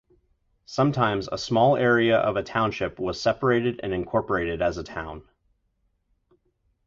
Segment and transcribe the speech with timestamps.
[0.65, 5.21] Sometimes a small area of a township was separated and incorporated as a town.